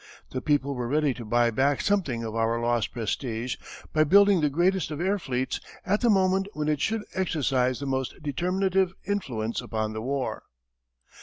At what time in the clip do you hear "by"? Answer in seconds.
3.93-4.03